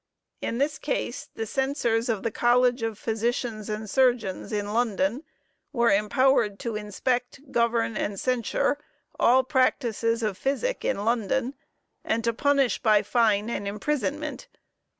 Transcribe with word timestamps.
In 0.41 0.57
this 0.57 0.79
case, 0.79 1.29
the 1.35 1.45
Censors 1.45 2.09
of 2.09 2.23
the 2.23 2.31
College 2.31 2.81
of 2.81 2.97
Physicians 2.97 3.69
and 3.69 3.87
Surgeons, 3.87 4.51
in 4.51 4.73
London, 4.73 5.23
were 5.71 5.91
empowered 5.91 6.57
to 6.61 6.75
inspect, 6.75 7.51
govern 7.51 7.95
and 7.95 8.19
censure, 8.19 8.79
all 9.19 9.43
practices 9.43 10.23
of 10.23 10.39
physic 10.39 10.83
in 10.83 11.05
London 11.05 11.53
and 12.03 12.23
to 12.23 12.33
punish 12.33 12.79
by 12.81 13.03
fine 13.03 13.47
and 13.47 13.67
imprisonment. 13.67 14.47